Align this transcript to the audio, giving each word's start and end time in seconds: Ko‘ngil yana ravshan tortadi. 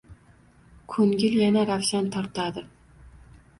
Ko‘ngil 0.93 1.37
yana 1.43 1.67
ravshan 1.73 2.11
tortadi. 2.19 2.67